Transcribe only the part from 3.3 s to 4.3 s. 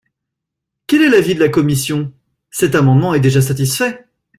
satisfait.